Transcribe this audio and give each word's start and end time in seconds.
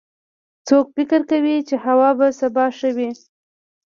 څوک 0.67 0.85
فکر 0.95 1.21
کوي 1.31 1.57
چې 1.67 1.75
هوا 1.85 2.09
به 2.17 2.27
سبا 2.39 2.65
ښه 2.77 2.89
وي 2.97 3.11